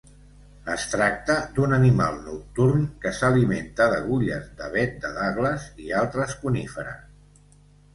Es 0.75 0.85
tracta 0.93 1.35
d'un 1.57 1.75
animal 1.77 2.17
nocturn 2.31 2.89
que 3.05 3.13
s'alimenta 3.19 3.89
d'agulles 3.95 4.51
d'avet 4.59 5.01
de 5.07 5.17
Douglas 5.23 5.73
i 5.89 5.97
altres 6.05 6.39
coníferes. 6.45 7.11